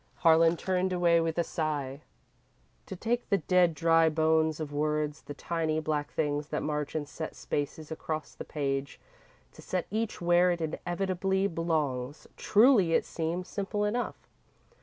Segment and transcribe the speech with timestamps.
[0.25, 2.01] Harlan turned away with a sigh.
[2.87, 7.05] To take the dead, dry bones of words, the tiny black things that march in
[7.05, 8.99] set spaces across the page;
[9.53, 14.17] to set each where it inevitably belongs truly, it seems simple enough.